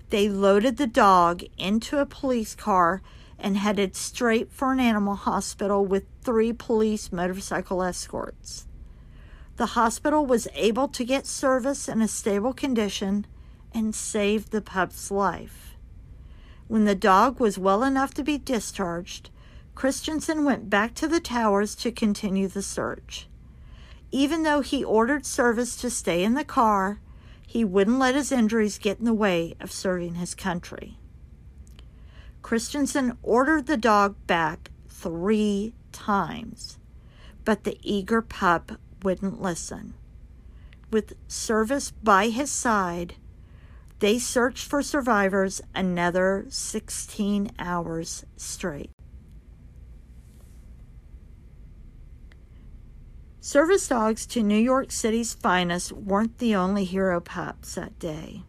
They 0.09 0.29
loaded 0.29 0.77
the 0.77 0.87
dog 0.87 1.43
into 1.57 1.99
a 1.99 2.05
police 2.05 2.55
car 2.55 3.01
and 3.37 3.57
headed 3.57 3.95
straight 3.95 4.51
for 4.51 4.71
an 4.71 4.79
animal 4.79 5.15
hospital 5.15 5.85
with 5.85 6.05
three 6.21 6.53
police 6.53 7.11
motorcycle 7.11 7.83
escorts. 7.83 8.65
The 9.57 9.67
hospital 9.67 10.25
was 10.25 10.47
able 10.53 10.87
to 10.89 11.03
get 11.03 11.25
Servus 11.25 11.87
in 11.87 12.01
a 12.01 12.07
stable 12.07 12.53
condition 12.53 13.25
and 13.73 13.93
saved 13.93 14.51
the 14.51 14.61
pup's 14.61 15.11
life. 15.11 15.75
When 16.67 16.85
the 16.85 16.95
dog 16.95 17.39
was 17.39 17.57
well 17.57 17.83
enough 17.83 18.13
to 18.15 18.23
be 18.23 18.37
discharged, 18.37 19.29
Christensen 19.77 20.43
went 20.43 20.71
back 20.71 20.95
to 20.95 21.07
the 21.07 21.19
towers 21.19 21.75
to 21.75 21.91
continue 21.91 22.47
the 22.47 22.63
search. 22.63 23.27
Even 24.09 24.41
though 24.41 24.61
he 24.61 24.83
ordered 24.83 25.23
Servus 25.23 25.75
to 25.75 25.91
stay 25.91 26.23
in 26.23 26.33
the 26.33 26.43
car, 26.43 26.99
he 27.45 27.63
wouldn't 27.63 27.99
let 27.99 28.15
his 28.15 28.31
injuries 28.31 28.79
get 28.79 28.97
in 28.97 29.05
the 29.05 29.13
way 29.13 29.53
of 29.59 29.71
serving 29.71 30.15
his 30.15 30.33
country. 30.33 30.97
Christensen 32.41 33.19
ordered 33.21 33.67
the 33.67 33.77
dog 33.77 34.15
back 34.25 34.71
three 34.89 35.75
times, 35.91 36.79
but 37.45 37.63
the 37.63 37.77
eager 37.83 38.23
pup 38.23 38.79
wouldn't 39.03 39.43
listen. 39.43 39.93
With 40.89 41.13
Servus 41.27 41.91
by 41.91 42.29
his 42.29 42.49
side, 42.49 43.13
they 43.99 44.17
searched 44.17 44.67
for 44.67 44.81
survivors 44.81 45.61
another 45.75 46.47
16 46.49 47.51
hours 47.59 48.25
straight. 48.37 48.89
Service 53.47 53.87
dogs 53.87 54.25
to 54.25 54.43
New 54.43 54.59
York 54.59 54.91
City's 54.91 55.33
finest 55.33 55.93
weren't 55.93 56.37
the 56.37 56.53
only 56.53 56.83
hero 56.83 57.21
pups 57.21 57.75
that 57.75 57.97
day. 57.97 58.43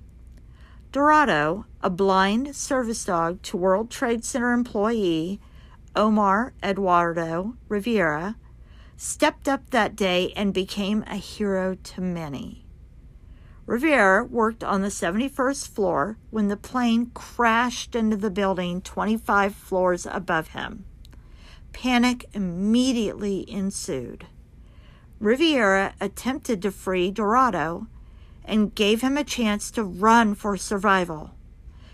Dorado, 0.91 1.67
a 1.81 1.89
blind 1.89 2.57
service 2.57 3.05
dog 3.05 3.41
to 3.43 3.57
World 3.57 3.93
Trade 3.93 4.25
Center 4.25 4.53
employee 4.53 5.41
Omar 5.95 6.53
Eduardo 6.65 7.55
Rivera, 7.69 8.35
stepped 8.97 9.47
up 9.47 9.71
that 9.71 9.95
day 9.95 10.33
and 10.35 10.53
became 10.53 11.05
a 11.07 11.15
hero 11.15 11.77
to 11.77 12.01
many. 12.01 12.65
Rivera 13.67 14.25
worked 14.25 14.65
on 14.65 14.83
the 14.83 14.89
71st 14.89 15.69
floor 15.69 16.19
when 16.31 16.49
the 16.49 16.57
plane 16.57 17.13
crashed 17.15 17.95
into 17.95 18.17
the 18.17 18.31
building 18.31 18.81
25 18.81 19.55
floors 19.55 20.07
above 20.11 20.49
him. 20.49 20.87
Panic 21.73 22.25
immediately 22.35 23.49
ensued. 23.49 24.27
Rivera 25.21 25.95
attempted 26.01 26.63
to 26.63 26.71
free 26.71 27.11
Dorado 27.11 27.89
and 28.45 28.75
gave 28.75 29.01
him 29.01 29.17
a 29.17 29.25
chance 29.25 29.71
to 29.73 29.83
run 29.83 30.35
for 30.35 30.57
survival. 30.57 31.33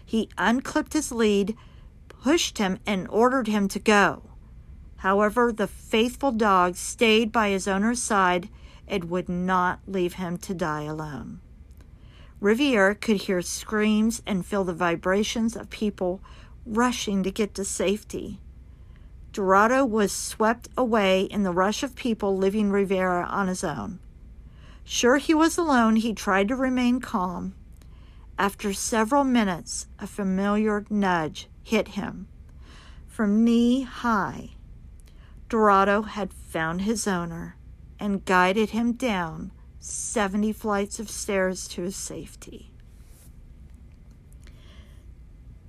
He 0.04 0.28
unclipped 0.36 0.92
his 0.92 1.10
lead, 1.10 1.56
pushed 2.08 2.58
him, 2.58 2.78
and 2.86 3.08
ordered 3.08 3.48
him 3.48 3.66
to 3.68 3.78
go. 3.78 4.22
However, 4.96 5.52
the 5.52 5.66
faithful 5.66 6.32
dog 6.32 6.76
stayed 6.76 7.32
by 7.32 7.48
his 7.48 7.66
owner's 7.66 8.02
side 8.02 8.48
and 8.86 9.10
would 9.10 9.28
not 9.28 9.80
leave 9.86 10.14
him 10.14 10.36
to 10.38 10.54
die 10.54 10.82
alone. 10.82 11.40
Riviera 12.40 12.94
could 12.94 13.22
hear 13.22 13.40
screams 13.40 14.22
and 14.26 14.44
feel 14.44 14.64
the 14.64 14.74
vibrations 14.74 15.56
of 15.56 15.70
people 15.70 16.20
rushing 16.66 17.22
to 17.22 17.30
get 17.30 17.54
to 17.54 17.64
safety. 17.64 18.40
Dorado 19.34 19.84
was 19.84 20.12
swept 20.12 20.68
away 20.76 21.22
in 21.22 21.42
the 21.42 21.50
rush 21.50 21.82
of 21.82 21.96
people, 21.96 22.36
leaving 22.36 22.70
Rivera 22.70 23.24
on 23.24 23.48
his 23.48 23.64
own. 23.64 23.98
Sure 24.84 25.16
he 25.16 25.34
was 25.34 25.58
alone, 25.58 25.96
he 25.96 26.14
tried 26.14 26.46
to 26.46 26.54
remain 26.54 27.00
calm. 27.00 27.52
After 28.38 28.72
several 28.72 29.24
minutes, 29.24 29.88
a 29.98 30.06
familiar 30.06 30.84
nudge 30.88 31.48
hit 31.64 31.88
him. 31.88 32.28
From 33.08 33.42
knee 33.42 33.82
high, 33.82 34.50
Dorado 35.48 36.02
had 36.02 36.32
found 36.32 36.82
his 36.82 37.08
owner 37.08 37.56
and 37.98 38.24
guided 38.24 38.70
him 38.70 38.92
down 38.92 39.50
70 39.80 40.52
flights 40.52 41.00
of 41.00 41.10
stairs 41.10 41.66
to 41.68 41.82
his 41.82 41.96
safety. 41.96 42.70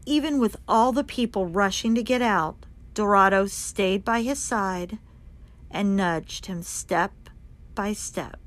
Even 0.05 0.38
with 0.38 0.55
all 0.67 0.91
the 0.91 1.03
people 1.03 1.48
rushing 1.48 1.95
to 1.95 2.03
get 2.03 2.22
out, 2.22 2.67
Dorado 2.96 3.46
stayed 3.46 4.06
by 4.06 4.22
his 4.22 4.40
side 4.40 5.00
and 5.70 5.98
nudged 5.98 6.46
him 6.46 6.64
step 6.64 7.12
by 7.75 7.92
step. 7.92 8.40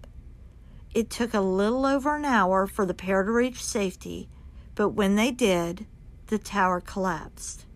It 0.95 1.11
took 1.11 1.35
a 1.35 1.41
little 1.43 1.85
over 1.85 2.17
an 2.17 2.25
hour 2.25 2.67
for 2.67 2.87
the 2.87 2.95
pair 2.95 3.23
to 3.23 3.31
reach 3.31 3.63
safety, 3.63 4.31
but 4.75 4.91
when 4.91 5.17
they 5.17 5.31
did, 5.31 5.87
the 6.29 6.39
tower 6.39 6.81
collapsed. 6.81 7.67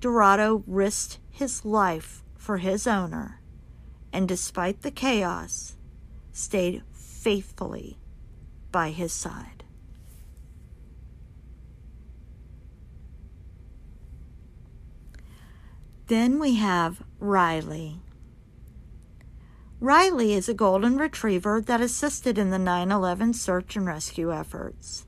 Dorado 0.00 0.62
risked 0.68 1.18
his 1.28 1.64
life 1.64 2.22
for 2.36 2.58
his 2.58 2.86
owner, 2.86 3.40
and 4.12 4.28
despite 4.28 4.82
the 4.82 4.92
chaos, 4.92 5.76
stayed 6.32 6.84
faithfully 6.92 7.98
by 8.70 8.90
his 8.90 9.12
side. 9.12 9.59
Then 16.10 16.40
we 16.40 16.56
have 16.56 17.04
Riley. 17.20 18.00
Riley 19.78 20.34
is 20.34 20.48
a 20.48 20.54
golden 20.54 20.96
retriever 20.96 21.60
that 21.60 21.80
assisted 21.80 22.36
in 22.36 22.50
the 22.50 22.58
9 22.58 22.90
11 22.90 23.32
search 23.34 23.76
and 23.76 23.86
rescue 23.86 24.34
efforts. 24.34 25.06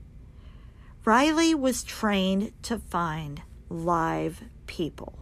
Riley 1.04 1.56
was 1.56 1.82
trained 1.82 2.52
to 2.62 2.78
find 2.78 3.42
live 3.68 4.44
people. 4.68 5.18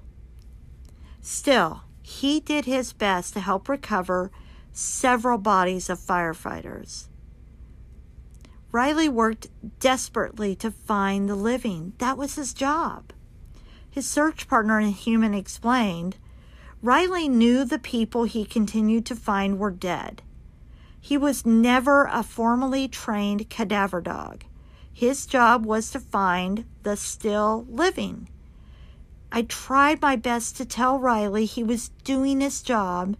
Still, 1.22 1.84
he 2.02 2.40
did 2.40 2.66
his 2.66 2.92
best 2.92 3.32
to 3.32 3.40
help 3.40 3.66
recover 3.66 4.30
several 4.72 5.38
bodies 5.38 5.88
of 5.88 5.98
firefighters. 5.98 7.08
Riley 8.70 9.08
worked 9.08 9.46
desperately 9.78 10.54
to 10.56 10.70
find 10.70 11.26
the 11.26 11.34
living. 11.34 11.94
That 11.96 12.18
was 12.18 12.34
his 12.34 12.52
job. 12.52 13.14
His 14.00 14.08
search 14.08 14.48
partner 14.48 14.80
in 14.80 14.92
Human 14.92 15.34
explained 15.34 16.16
Riley 16.80 17.28
knew 17.28 17.66
the 17.66 17.78
people 17.78 18.24
he 18.24 18.46
continued 18.46 19.04
to 19.04 19.14
find 19.14 19.58
were 19.58 19.70
dead. 19.70 20.22
He 20.98 21.18
was 21.18 21.44
never 21.44 22.06
a 22.06 22.22
formally 22.22 22.88
trained 22.88 23.50
cadaver 23.50 24.00
dog. 24.00 24.44
His 24.90 25.26
job 25.26 25.66
was 25.66 25.90
to 25.90 26.00
find 26.00 26.64
the 26.82 26.96
still 26.96 27.66
living. 27.68 28.30
I 29.30 29.42
tried 29.42 30.00
my 30.00 30.16
best 30.16 30.56
to 30.56 30.64
tell 30.64 30.98
Riley 30.98 31.44
he 31.44 31.62
was 31.62 31.90
doing 32.02 32.40
his 32.40 32.62
job. 32.62 33.18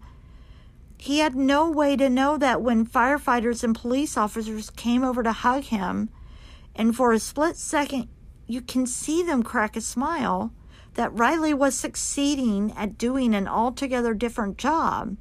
He 0.96 1.18
had 1.18 1.36
no 1.36 1.70
way 1.70 1.94
to 1.94 2.08
know 2.08 2.38
that 2.38 2.62
when 2.62 2.86
firefighters 2.86 3.62
and 3.62 3.76
police 3.76 4.16
officers 4.16 4.70
came 4.70 5.04
over 5.04 5.22
to 5.22 5.32
hug 5.32 5.64
him, 5.64 6.08
and 6.74 6.96
for 6.96 7.12
a 7.12 7.18
split 7.18 7.58
second 7.58 8.08
you 8.46 8.62
can 8.62 8.86
see 8.86 9.22
them 9.22 9.42
crack 9.42 9.76
a 9.76 9.82
smile, 9.82 10.54
that 11.00 11.18
Riley 11.18 11.54
was 11.54 11.74
succeeding 11.74 12.74
at 12.76 12.98
doing 12.98 13.34
an 13.34 13.48
altogether 13.48 14.12
different 14.12 14.58
job. 14.58 15.16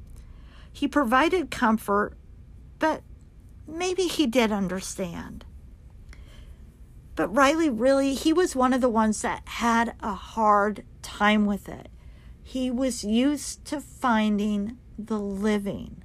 He 0.70 0.86
provided 0.86 1.50
comfort, 1.50 2.18
but 2.78 3.02
maybe 3.66 4.02
he 4.02 4.26
did 4.26 4.52
understand. 4.52 5.46
But 7.16 7.34
Riley 7.34 7.70
really, 7.70 8.12
he 8.12 8.30
was 8.30 8.54
one 8.54 8.74
of 8.74 8.82
the 8.82 8.90
ones 8.90 9.22
that 9.22 9.40
had 9.46 9.94
a 10.00 10.12
hard 10.12 10.84
time 11.00 11.46
with 11.46 11.66
it. 11.66 11.88
He 12.42 12.70
was 12.70 13.02
used 13.02 13.64
to 13.64 13.80
finding 13.80 14.76
the 14.98 15.18
living. 15.18 16.04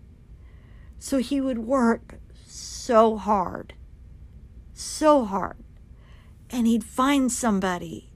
So 0.99 1.17
he 1.17 1.41
would 1.41 1.59
work 1.59 2.19
so 2.45 3.17
hard, 3.17 3.73
so 4.73 5.25
hard. 5.25 5.57
And 6.49 6.65
he'd 6.65 6.85
find 6.85 7.29
somebody 7.29 8.14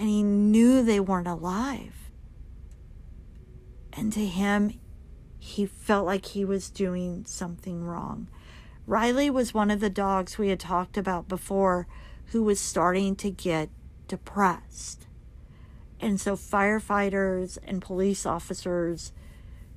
and 0.00 0.08
he 0.08 0.22
knew 0.22 0.82
they 0.82 0.98
weren't 0.98 1.28
alive. 1.28 2.10
And 3.92 4.10
to 4.14 4.24
him, 4.24 4.80
he 5.38 5.66
felt 5.66 6.06
like 6.06 6.24
he 6.24 6.42
was 6.42 6.70
doing 6.70 7.26
something 7.26 7.84
wrong. 7.84 8.30
Riley 8.86 9.28
was 9.28 9.52
one 9.52 9.70
of 9.70 9.80
the 9.80 9.90
dogs 9.90 10.38
we 10.38 10.48
had 10.48 10.58
talked 10.58 10.96
about 10.96 11.28
before 11.28 11.86
who 12.28 12.42
was 12.42 12.58
starting 12.58 13.14
to 13.16 13.30
get 13.30 13.68
depressed. 14.08 15.06
And 16.00 16.18
so 16.18 16.34
firefighters 16.34 17.58
and 17.62 17.82
police 17.82 18.24
officers 18.24 19.12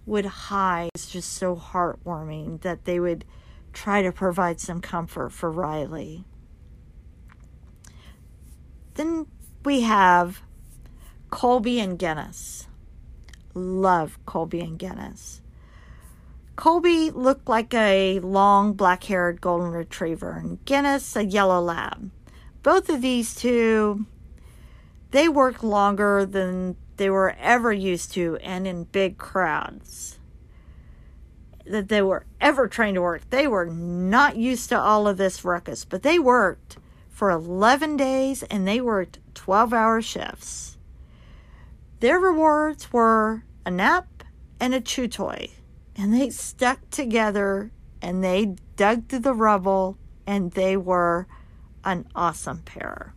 would 0.06 0.26
hide. 0.26 0.92
It's 0.96 1.10
just 1.10 1.34
so 1.34 1.58
heartwarming 1.58 2.62
that 2.62 2.86
they 2.86 2.98
would 2.98 3.26
try 3.74 4.02
to 4.02 4.12
provide 4.14 4.62
some 4.62 4.80
comfort 4.80 5.34
for 5.34 5.52
Riley. 5.52 6.24
Then 8.94 9.26
we 9.66 9.82
have 9.82 10.42
Colby 11.30 11.80
and 11.80 11.98
Guinness. 11.98 12.68
Love 13.54 14.18
Colby 14.26 14.62
and 14.62 14.78
Guinness. 14.78 15.42
Colby 16.56 17.10
looked 17.10 17.50
like 17.50 17.74
a 17.74 18.20
long 18.20 18.74
black 18.74 19.04
haired 19.06 19.42
golden 19.42 19.72
retriever, 19.72 20.32
and 20.32 20.64
Guinness 20.66 21.16
a 21.16 21.26
yellow 21.26 21.60
lab. 21.60 22.12
Both 22.62 22.90
of 22.90 23.02
these 23.02 23.34
two, 23.34 24.06
they 25.12 25.28
worked 25.28 25.64
longer 25.64 26.26
than 26.26 26.76
they 26.98 27.10
were 27.10 27.36
ever 27.40 27.74
used 27.74 28.14
to 28.14 28.38
and 28.38 28.68
in 28.68 28.84
big 28.86 29.18
crowds. 29.18 30.20
That 31.66 31.88
they 31.88 32.02
were 32.02 32.26
ever 32.40 32.68
trained 32.68 32.96
to 32.96 33.02
work. 33.02 33.30
They 33.30 33.48
were 33.48 33.66
not 33.66 34.36
used 34.36 34.70
to 34.70 34.80
all 34.80 35.08
of 35.08 35.18
this 35.18 35.44
ruckus, 35.44 35.86
but 35.86 36.04
they 36.04 36.20
worked 36.20 36.78
for 37.10 37.32
11 37.32 37.98
days 37.98 38.44
and 38.44 38.68
they 38.68 38.82
worked 38.82 39.20
12 39.34 39.74
hour 39.74 40.02
shifts. 40.02 40.78
Their 42.00 42.20
rewards 42.20 42.92
were 42.92 43.44
a 43.66 43.72
nap 43.72 44.24
and 44.60 44.74
a 44.74 44.82
chew 44.82 45.08
toy, 45.08 45.52
and 45.96 46.14
they 46.14 46.30
stuck 46.30 46.90
together 46.90 47.72
and 48.02 48.24
they 48.24 48.56
dug 48.76 49.08
through 49.08 49.20
the 49.20 49.34
rubble 49.34 49.98
and 50.28 50.52
they 50.52 50.76
were 50.76 51.28
an 51.84 52.08
awesome 52.16 52.60
pair. 52.60 53.14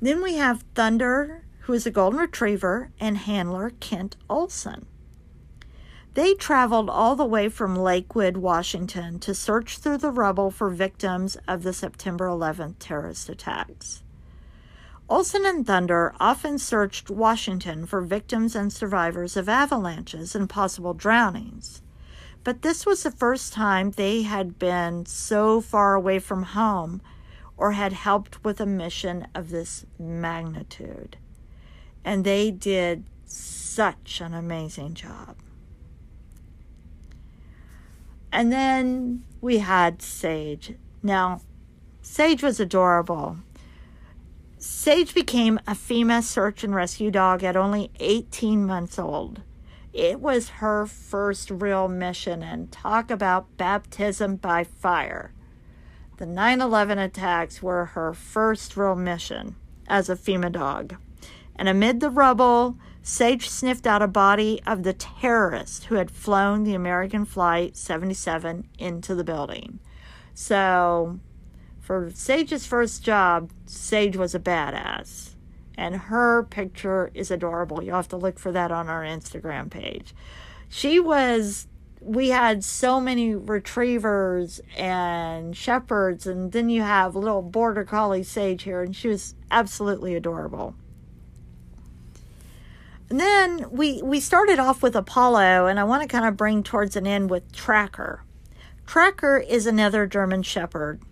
Then 0.00 0.22
we 0.22 0.34
have 0.36 0.64
Thunder, 0.74 1.44
who 1.60 1.74
is 1.74 1.86
a 1.86 1.90
golden 1.90 2.20
retriever, 2.20 2.90
and 2.98 3.18
handler 3.18 3.70
Kent 3.80 4.16
Olson. 4.28 4.86
They 6.14 6.34
traveled 6.34 6.90
all 6.90 7.14
the 7.14 7.24
way 7.24 7.48
from 7.48 7.76
Lakewood, 7.76 8.36
Washington 8.36 9.20
to 9.20 9.32
search 9.32 9.78
through 9.78 9.98
the 9.98 10.10
rubble 10.10 10.50
for 10.50 10.68
victims 10.68 11.36
of 11.46 11.62
the 11.62 11.72
September 11.72 12.26
11th 12.26 12.76
terrorist 12.80 13.28
attacks. 13.28 14.02
Olson 15.08 15.46
and 15.46 15.64
Thunder 15.64 16.12
often 16.18 16.58
searched 16.58 17.10
Washington 17.10 17.86
for 17.86 18.00
victims 18.00 18.56
and 18.56 18.72
survivors 18.72 19.36
of 19.36 19.48
avalanches 19.48 20.34
and 20.34 20.50
possible 20.50 20.94
drownings. 20.94 21.80
But 22.42 22.62
this 22.62 22.84
was 22.84 23.02
the 23.04 23.10
first 23.10 23.52
time 23.52 23.92
they 23.92 24.22
had 24.22 24.58
been 24.58 25.06
so 25.06 25.60
far 25.60 25.94
away 25.94 26.18
from 26.18 26.42
home 26.42 27.02
or 27.56 27.72
had 27.72 27.92
helped 27.92 28.42
with 28.44 28.60
a 28.60 28.66
mission 28.66 29.28
of 29.34 29.50
this 29.50 29.84
magnitude. 29.98 31.18
And 32.04 32.24
they 32.24 32.50
did 32.50 33.04
such 33.26 34.20
an 34.20 34.34
amazing 34.34 34.94
job. 34.94 35.36
And 38.32 38.52
then 38.52 39.24
we 39.40 39.58
had 39.58 40.02
Sage. 40.02 40.74
Now, 41.02 41.40
Sage 42.02 42.42
was 42.42 42.60
adorable. 42.60 43.38
Sage 44.58 45.14
became 45.14 45.58
a 45.66 45.72
FEMA 45.72 46.22
search 46.22 46.62
and 46.62 46.74
rescue 46.74 47.10
dog 47.10 47.42
at 47.42 47.56
only 47.56 47.90
18 47.98 48.66
months 48.66 48.98
old. 48.98 49.42
It 49.92 50.20
was 50.20 50.48
her 50.60 50.86
first 50.86 51.50
real 51.50 51.88
mission, 51.88 52.42
and 52.42 52.70
talk 52.70 53.10
about 53.10 53.56
baptism 53.56 54.36
by 54.36 54.64
fire. 54.64 55.32
The 56.18 56.26
9 56.26 56.60
11 56.60 56.98
attacks 56.98 57.62
were 57.62 57.86
her 57.86 58.12
first 58.12 58.76
real 58.76 58.94
mission 58.94 59.56
as 59.88 60.08
a 60.08 60.14
FEMA 60.14 60.52
dog. 60.52 60.96
And 61.56 61.68
amid 61.68 62.00
the 62.00 62.10
rubble, 62.10 62.76
Sage 63.02 63.48
sniffed 63.48 63.86
out 63.86 64.02
a 64.02 64.06
body 64.06 64.60
of 64.66 64.82
the 64.82 64.92
terrorist 64.92 65.84
who 65.84 65.94
had 65.94 66.10
flown 66.10 66.64
the 66.64 66.74
American 66.74 67.24
Flight 67.24 67.76
77 67.76 68.68
into 68.78 69.14
the 69.14 69.24
building. 69.24 69.78
So, 70.34 71.18
for 71.80 72.10
Sage's 72.14 72.66
first 72.66 73.02
job, 73.02 73.50
Sage 73.66 74.16
was 74.16 74.34
a 74.34 74.38
badass. 74.38 75.34
And 75.78 75.96
her 75.96 76.42
picture 76.42 77.10
is 77.14 77.30
adorable. 77.30 77.82
You'll 77.82 77.96
have 77.96 78.08
to 78.08 78.16
look 78.18 78.38
for 78.38 78.52
that 78.52 78.70
on 78.70 78.88
our 78.88 79.02
Instagram 79.02 79.70
page. 79.70 80.14
She 80.68 81.00
was, 81.00 81.66
we 82.00 82.28
had 82.28 82.62
so 82.62 83.00
many 83.00 83.34
retrievers 83.34 84.60
and 84.76 85.56
shepherds, 85.56 86.26
and 86.26 86.52
then 86.52 86.68
you 86.68 86.82
have 86.82 87.16
little 87.16 87.42
border 87.42 87.84
collie 87.84 88.22
Sage 88.22 88.64
here, 88.64 88.82
and 88.82 88.94
she 88.94 89.08
was 89.08 89.34
absolutely 89.50 90.14
adorable. 90.14 90.74
And 93.10 93.18
then 93.18 93.66
we 93.72 94.00
we 94.02 94.20
started 94.20 94.60
off 94.60 94.82
with 94.82 94.94
Apollo, 94.94 95.66
and 95.66 95.80
I 95.80 95.84
want 95.84 96.02
to 96.02 96.08
kind 96.08 96.24
of 96.24 96.36
bring 96.36 96.62
towards 96.62 96.94
an 96.94 97.08
end 97.08 97.28
with 97.28 97.52
Tracker. 97.52 98.24
Tracker 98.86 99.38
is 99.38 99.66
another 99.66 100.06
German 100.06 100.44
Shepherd, 100.44 101.02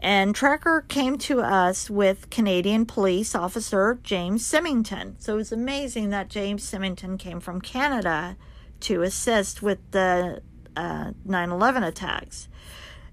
and 0.00 0.34
Tracker 0.34 0.86
came 0.88 1.18
to 1.18 1.40
us 1.40 1.90
with 1.90 2.30
Canadian 2.30 2.86
police 2.86 3.34
officer 3.34 3.98
James 4.02 4.46
Symington. 4.46 5.16
So 5.18 5.34
it 5.34 5.36
was 5.36 5.52
amazing 5.52 6.08
that 6.08 6.30
James 6.30 6.64
Symington 6.64 7.18
came 7.18 7.40
from 7.40 7.60
Canada 7.60 8.38
to 8.80 9.02
assist 9.02 9.60
with 9.60 9.78
the 9.90 10.40
uh, 10.74 11.12
9 11.22 11.50
11 11.50 11.82
attacks. 11.82 12.48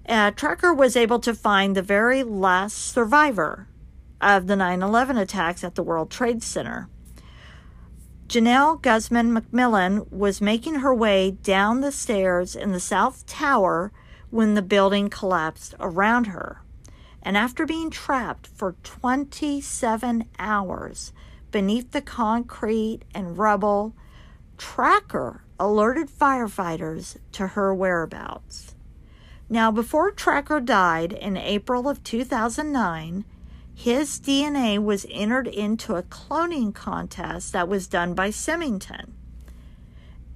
Uh, 0.07 0.31
Tracker 0.31 0.73
was 0.73 0.95
able 0.95 1.19
to 1.19 1.33
find 1.33 1.75
the 1.75 1.81
very 1.81 2.23
last 2.23 2.77
survivor 2.77 3.67
of 4.21 4.47
the 4.47 4.55
9 4.55 4.81
11 4.81 5.17
attacks 5.17 5.61
at 5.61 5.75
the 5.75 5.83
World 5.83 6.09
Trade 6.09 6.41
Center. 6.41 6.87
Genelle 8.27 8.77
Guzman 8.77 9.31
McMillan 9.31 10.11
was 10.11 10.41
making 10.41 10.75
her 10.75 10.93
way 10.93 11.31
down 11.31 11.81
the 11.81 11.91
stairs 11.91 12.55
in 12.55 12.71
the 12.71 12.79
South 12.79 13.25
Tower 13.25 13.91
when 14.31 14.55
the 14.55 14.61
building 14.61 15.09
collapsed 15.09 15.75
around 15.79 16.27
her. 16.27 16.61
And 17.21 17.37
after 17.37 17.65
being 17.65 17.89
trapped 17.89 18.47
for 18.47 18.75
27 18.83 20.25
hours 20.39 21.13
beneath 21.51 21.91
the 21.91 22.01
concrete 22.01 23.01
and 23.13 23.37
rubble, 23.37 23.93
Tracker 24.57 25.43
alerted 25.59 26.09
firefighters 26.09 27.17
to 27.33 27.47
her 27.47 27.73
whereabouts. 27.75 28.75
Now, 29.49 29.69
before 29.71 30.11
Tracker 30.11 30.59
died 30.59 31.13
in 31.13 31.37
April 31.37 31.87
of 31.87 32.03
2009, 32.03 33.25
his 33.75 34.19
DNA 34.19 34.81
was 34.81 35.05
entered 35.09 35.47
into 35.47 35.95
a 35.95 36.03
cloning 36.03 36.73
contest 36.73 37.53
that 37.53 37.67
was 37.67 37.87
done 37.87 38.13
by 38.13 38.29
Symington. 38.29 39.13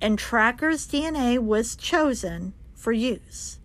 And 0.01 0.17
Tracker's 0.17 0.87
DNA 0.87 1.39
was 1.39 1.75
chosen 1.75 2.53
for 2.75 2.91
use. 2.91 3.59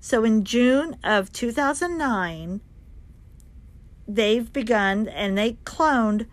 So 0.00 0.24
in 0.24 0.44
June 0.44 0.96
of 1.02 1.32
2009, 1.32 2.60
they've 4.06 4.52
begun 4.52 5.08
and 5.08 5.36
they 5.36 5.54
cloned, 5.64 6.26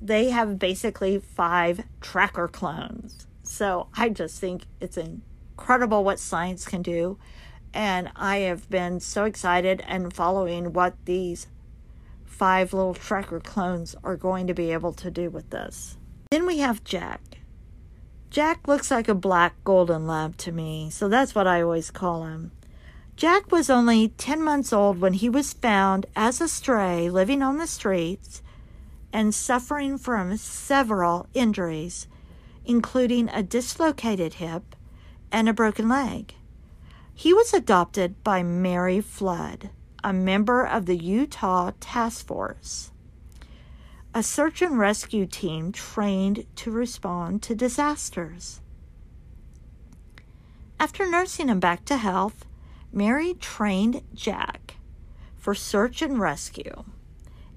they 0.00 0.30
have 0.30 0.58
basically 0.58 1.18
five 1.18 1.84
tracker 2.00 2.48
clones. 2.48 3.26
So 3.42 3.88
I 3.96 4.08
just 4.08 4.40
think 4.40 4.66
it's 4.80 4.96
incredible 4.96 6.04
what 6.04 6.18
science 6.18 6.64
can 6.66 6.82
do 6.82 7.18
and 7.74 8.10
I 8.16 8.38
have 8.38 8.68
been 8.68 9.00
so 9.00 9.24
excited 9.24 9.82
and 9.86 10.12
following 10.12 10.72
what 10.72 10.94
these 11.04 11.46
five 12.24 12.72
little 12.72 12.94
tracker 12.94 13.40
clones 13.40 13.94
are 14.02 14.16
going 14.16 14.46
to 14.46 14.54
be 14.54 14.72
able 14.72 14.92
to 14.94 15.10
do 15.10 15.30
with 15.30 15.50
this. 15.50 15.96
Then 16.30 16.46
we 16.46 16.58
have 16.58 16.84
Jack. 16.84 17.20
Jack 18.30 18.66
looks 18.66 18.90
like 18.90 19.08
a 19.08 19.14
black 19.14 19.62
golden 19.62 20.06
lab 20.06 20.36
to 20.38 20.52
me, 20.52 20.88
so 20.90 21.08
that's 21.08 21.34
what 21.34 21.46
I 21.46 21.60
always 21.60 21.90
call 21.90 22.24
him. 22.24 22.50
Jack 23.14 23.52
was 23.52 23.68
only 23.68 24.08
10 24.08 24.42
months 24.42 24.72
old 24.72 24.98
when 25.00 25.12
he 25.12 25.28
was 25.28 25.52
found 25.52 26.06
as 26.16 26.40
a 26.40 26.48
stray 26.48 27.10
living 27.10 27.42
on 27.42 27.58
the 27.58 27.66
streets 27.66 28.42
and 29.12 29.34
suffering 29.34 29.98
from 29.98 30.36
several 30.38 31.28
injuries, 31.34 32.06
including 32.64 33.28
a 33.28 33.42
dislocated 33.42 34.34
hip 34.34 34.74
and 35.30 35.48
a 35.48 35.52
broken 35.52 35.88
leg. 35.88 36.34
He 37.14 37.32
was 37.32 37.52
adopted 37.52 38.22
by 38.24 38.42
Mary 38.42 39.00
Flood, 39.00 39.70
a 40.02 40.12
member 40.12 40.64
of 40.66 40.86
the 40.86 40.96
Utah 40.96 41.72
Task 41.78 42.26
Force, 42.26 42.90
a 44.14 44.22
search 44.22 44.62
and 44.62 44.78
rescue 44.78 45.26
team 45.26 45.72
trained 45.72 46.46
to 46.56 46.70
respond 46.70 47.42
to 47.42 47.54
disasters. 47.54 48.60
After 50.80 51.08
nursing 51.08 51.48
him 51.48 51.60
back 51.60 51.84
to 51.84 51.96
health, 51.96 52.44
Mary 52.92 53.34
trained 53.34 54.02
Jack 54.14 54.76
for 55.36 55.54
search 55.54 56.02
and 56.02 56.18
rescue, 56.18 56.84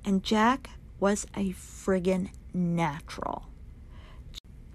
and 0.03 0.23
Jack 0.23 0.69
was 0.99 1.25
a 1.35 1.53
friggin' 1.53 2.29
natural. 2.53 3.47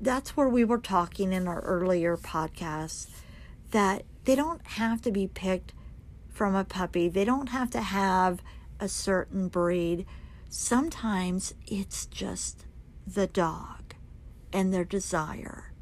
That's 0.00 0.36
where 0.36 0.48
we 0.48 0.64
were 0.64 0.78
talking 0.78 1.32
in 1.32 1.46
our 1.46 1.60
earlier 1.60 2.16
podcast 2.16 3.08
that 3.70 4.04
they 4.24 4.34
don't 4.34 4.64
have 4.66 5.02
to 5.02 5.10
be 5.10 5.26
picked 5.26 5.72
from 6.28 6.54
a 6.54 6.64
puppy, 6.64 7.08
they 7.08 7.24
don't 7.24 7.50
have 7.50 7.70
to 7.70 7.80
have 7.80 8.42
a 8.78 8.88
certain 8.88 9.48
breed. 9.48 10.06
Sometimes 10.48 11.54
it's 11.66 12.06
just 12.06 12.64
the 13.06 13.26
dog 13.26 13.94
and 14.52 14.72
their 14.72 14.84
desire 14.84 15.72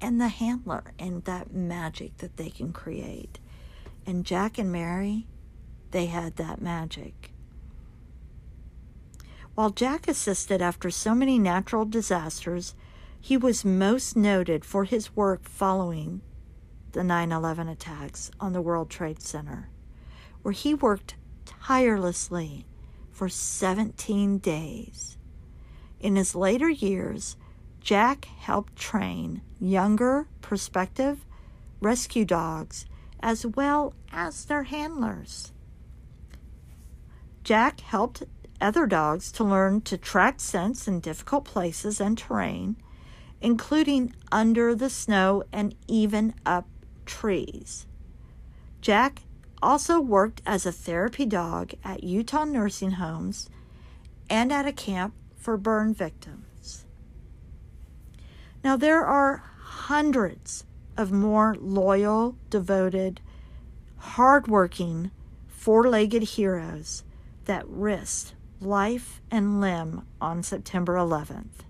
and 0.00 0.20
the 0.20 0.28
handler 0.28 0.92
and 0.98 1.24
that 1.24 1.52
magic 1.52 2.18
that 2.18 2.36
they 2.36 2.50
can 2.50 2.72
create. 2.72 3.38
And 4.06 4.24
Jack 4.24 4.58
and 4.58 4.70
Mary, 4.70 5.26
they 5.90 6.06
had 6.06 6.36
that 6.36 6.60
magic. 6.60 7.32
While 9.54 9.70
Jack 9.70 10.06
assisted 10.06 10.60
after 10.60 10.90
so 10.90 11.14
many 11.14 11.38
natural 11.38 11.84
disasters, 11.84 12.74
he 13.18 13.36
was 13.36 13.64
most 13.64 14.14
noted 14.14 14.64
for 14.64 14.84
his 14.84 15.16
work 15.16 15.48
following 15.48 16.20
the 16.96 17.04
9 17.04 17.30
11 17.30 17.68
attacks 17.68 18.30
on 18.40 18.54
the 18.54 18.62
World 18.62 18.88
Trade 18.88 19.20
Center, 19.20 19.68
where 20.40 20.52
he 20.52 20.72
worked 20.72 21.14
tirelessly 21.44 22.64
for 23.10 23.28
17 23.28 24.38
days. 24.38 25.18
In 26.00 26.16
his 26.16 26.34
later 26.34 26.70
years, 26.70 27.36
Jack 27.82 28.24
helped 28.24 28.76
train 28.76 29.42
younger 29.60 30.26
prospective 30.40 31.26
rescue 31.82 32.24
dogs 32.24 32.86
as 33.20 33.44
well 33.44 33.92
as 34.10 34.46
their 34.46 34.62
handlers. 34.62 35.52
Jack 37.44 37.80
helped 37.80 38.22
other 38.58 38.86
dogs 38.86 39.30
to 39.32 39.44
learn 39.44 39.82
to 39.82 39.98
track 39.98 40.40
scents 40.40 40.88
in 40.88 41.00
difficult 41.00 41.44
places 41.44 42.00
and 42.00 42.16
terrain, 42.16 42.74
including 43.42 44.14
under 44.32 44.74
the 44.74 44.88
snow 44.88 45.42
and 45.52 45.74
even 45.86 46.32
up 46.46 46.66
trees. 47.06 47.86
Jack 48.80 49.22
also 49.62 50.00
worked 50.00 50.42
as 50.44 50.66
a 50.66 50.72
therapy 50.72 51.24
dog 51.24 51.72
at 51.82 52.04
Utah 52.04 52.44
nursing 52.44 52.92
homes 52.92 53.48
and 54.28 54.52
at 54.52 54.66
a 54.66 54.72
camp 54.72 55.14
for 55.36 55.56
burn 55.56 55.94
victims. 55.94 56.84
Now, 58.62 58.76
there 58.76 59.04
are 59.04 59.44
hundreds 59.60 60.64
of 60.96 61.12
more 61.12 61.56
loyal, 61.60 62.36
devoted, 62.50 63.20
hardworking, 63.98 65.10
four 65.46 65.88
legged 65.88 66.22
heroes 66.22 67.04
that 67.44 67.66
risked 67.68 68.34
life 68.60 69.20
and 69.30 69.60
limb 69.60 70.06
on 70.20 70.42
September 70.42 70.94
11th, 70.94 71.64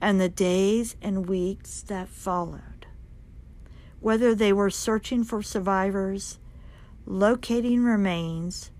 and 0.00 0.20
the 0.20 0.28
days 0.28 0.96
and 1.00 1.28
weeks 1.28 1.82
that 1.82 2.08
followed. 2.08 2.75
Whether 4.06 4.36
they 4.36 4.52
were 4.52 4.70
searching 4.70 5.24
for 5.24 5.42
survivors, 5.42 6.38
locating 7.06 7.82
remains, 7.82 8.70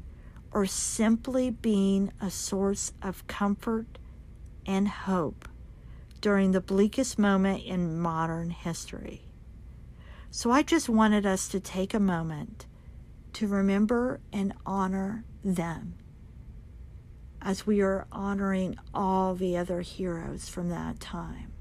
or 0.52 0.66
simply 0.66 1.50
being 1.50 2.12
a 2.20 2.30
source 2.30 2.92
of 3.02 3.26
comfort 3.26 3.98
and 4.66 4.86
hope 4.86 5.48
during 6.20 6.52
the 6.52 6.60
bleakest 6.60 7.18
moment 7.18 7.64
in 7.64 7.98
modern 7.98 8.50
history. 8.50 9.22
So 10.30 10.52
I 10.52 10.62
just 10.62 10.88
wanted 10.88 11.26
us 11.26 11.48
to 11.48 11.58
take 11.58 11.92
a 11.92 11.98
moment 11.98 12.66
to 13.32 13.48
remember 13.48 14.20
and 14.32 14.52
honor 14.64 15.24
them 15.44 15.94
as 17.42 17.66
we 17.66 17.80
are 17.80 18.06
honoring 18.12 18.76
all 18.94 19.34
the 19.34 19.56
other 19.56 19.80
heroes 19.80 20.48
from 20.48 20.68
that 20.68 21.00
time. 21.00 21.55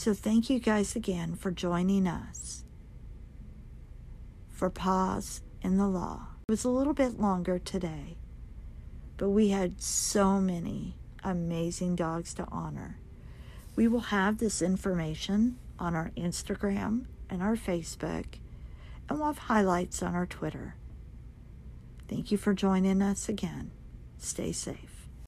So 0.00 0.14
thank 0.14 0.48
you 0.48 0.60
guys 0.60 0.94
again 0.94 1.34
for 1.34 1.50
joining 1.50 2.06
us 2.06 2.62
for 4.48 4.70
Pause 4.70 5.42
in 5.60 5.76
the 5.76 5.88
Law. 5.88 6.28
It 6.46 6.52
was 6.52 6.64
a 6.64 6.70
little 6.70 6.92
bit 6.92 7.18
longer 7.18 7.58
today, 7.58 8.16
but 9.16 9.30
we 9.30 9.48
had 9.48 9.82
so 9.82 10.40
many 10.40 10.94
amazing 11.24 11.96
dogs 11.96 12.32
to 12.34 12.46
honor. 12.52 13.00
We 13.74 13.88
will 13.88 14.14
have 14.14 14.38
this 14.38 14.62
information 14.62 15.58
on 15.80 15.96
our 15.96 16.12
Instagram 16.16 17.06
and 17.28 17.42
our 17.42 17.56
Facebook, 17.56 18.38
and 19.08 19.18
we'll 19.18 19.26
have 19.26 19.38
highlights 19.38 20.00
on 20.00 20.14
our 20.14 20.26
Twitter. 20.26 20.76
Thank 22.06 22.30
you 22.30 22.38
for 22.38 22.54
joining 22.54 23.02
us 23.02 23.28
again. 23.28 23.72
Stay 24.16 24.52
safe. 24.52 24.87